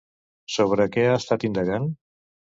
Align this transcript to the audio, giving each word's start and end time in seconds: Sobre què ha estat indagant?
Sobre 0.53 0.87
què 0.95 1.03
ha 1.11 1.19
estat 1.19 1.47
indagant? 1.51 1.89